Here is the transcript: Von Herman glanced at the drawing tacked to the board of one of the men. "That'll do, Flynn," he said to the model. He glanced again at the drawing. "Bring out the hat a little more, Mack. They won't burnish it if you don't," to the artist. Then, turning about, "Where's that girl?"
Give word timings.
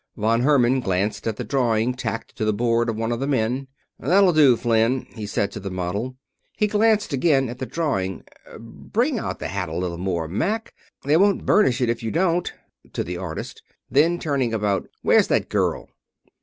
Von 0.17 0.41
Herman 0.41 0.79
glanced 0.79 1.27
at 1.27 1.35
the 1.35 1.43
drawing 1.43 1.93
tacked 1.93 2.35
to 2.35 2.43
the 2.43 2.51
board 2.51 2.89
of 2.89 2.95
one 2.95 3.11
of 3.11 3.19
the 3.19 3.27
men. 3.27 3.67
"That'll 3.99 4.33
do, 4.33 4.57
Flynn," 4.57 5.05
he 5.13 5.27
said 5.27 5.51
to 5.51 5.59
the 5.59 5.69
model. 5.69 6.17
He 6.57 6.65
glanced 6.65 7.13
again 7.13 7.47
at 7.49 7.59
the 7.59 7.67
drawing. 7.67 8.23
"Bring 8.59 9.19
out 9.19 9.37
the 9.37 9.49
hat 9.49 9.69
a 9.69 9.75
little 9.75 9.99
more, 9.99 10.27
Mack. 10.27 10.73
They 11.05 11.17
won't 11.17 11.45
burnish 11.45 11.81
it 11.81 11.89
if 11.91 12.01
you 12.01 12.09
don't," 12.09 12.51
to 12.93 13.03
the 13.03 13.17
artist. 13.17 13.61
Then, 13.91 14.17
turning 14.17 14.55
about, 14.55 14.87
"Where's 15.03 15.27
that 15.27 15.49
girl?" 15.49 15.87